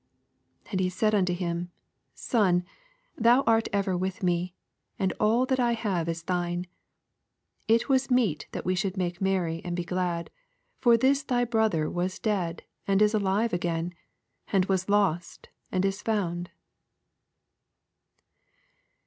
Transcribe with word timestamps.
31 0.63 0.71
And 0.71 0.79
he 0.79 0.89
said 0.89 1.13
unto 1.13 1.31
him, 1.33 1.71
Son, 2.15 2.63
thou 3.15 3.43
art 3.45 3.67
ever 3.71 3.95
with 3.95 4.23
me, 4.23 4.55
and 4.97 5.13
all 5.19 5.45
that 5.45 5.59
I 5.59 5.73
have 5.73 6.09
is 6.09 6.23
thine. 6.23 6.65
32 7.67 7.73
It 7.75 7.87
was 7.87 8.09
meet 8.09 8.47
that 8.51 8.65
we 8.65 8.73
should 8.73 8.97
make 8.97 9.21
merry, 9.21 9.61
and 9.63 9.75
be 9.75 9.83
glad: 9.85 10.31
for 10.79 10.97
this 10.97 11.21
thy 11.21 11.45
bro 11.45 11.69
ther 11.69 11.87
was 11.87 12.17
dead, 12.17 12.63
and 12.87 12.99
is 12.99 13.13
alive 13.13 13.53
again; 13.53 13.93
and 14.51 14.65
was 14.65 14.89
lost, 14.89 15.49
and 15.71 15.85
is 15.85 16.01
found. 16.01 16.49